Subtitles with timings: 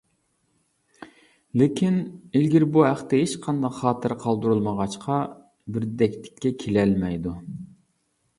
[1.61, 1.99] لېكىن،
[2.39, 5.19] ئىلگىرى بۇ ھەقتە ھېچقانداق خاتىرە قالدۇرۇلمىغاچقا،
[5.77, 7.37] بىردەكلىككە كېلەلمەيدۇ.